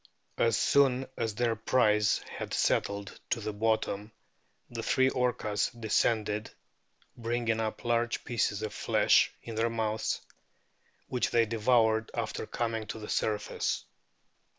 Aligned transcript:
As 0.39 0.57
soon 0.57 1.05
as 1.15 1.35
their 1.35 1.55
prize 1.55 2.23
had 2.27 2.55
settled 2.55 3.19
to 3.29 3.39
the 3.39 3.53
bottom 3.53 4.11
the 4.67 4.81
three 4.81 5.11
Orcas 5.11 5.69
descended, 5.79 6.49
bringing 7.15 7.59
up 7.59 7.85
large 7.85 8.23
pieces 8.23 8.63
of 8.63 8.73
flesh 8.73 9.31
in 9.43 9.53
their 9.53 9.69
mouths, 9.69 10.19
which 11.07 11.29
they 11.29 11.45
devoured 11.45 12.09
after 12.15 12.47
coming 12.47 12.87
to 12.87 12.97
the 12.97 13.09
surface." 13.09 13.85